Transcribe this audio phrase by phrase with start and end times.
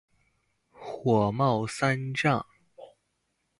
[0.71, 2.43] 火冒三丈